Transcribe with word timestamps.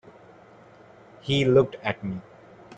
He 1.21 1.45
looked 1.45 1.75
at 1.83 2.03
me. 2.03 2.21